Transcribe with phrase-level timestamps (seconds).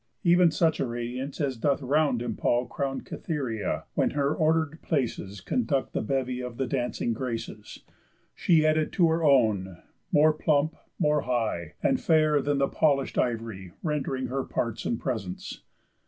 [0.25, 5.93] Ev'n such a radiance as doth round empall Crown'd Cytherea, when her order'd places Conduct
[5.93, 7.83] the bevy of the dancing Graces,
[8.33, 9.77] She added to her own;
[10.11, 15.61] more plump, more high, And fairer than the polish'd ivory, Rend'ring her parts and presence.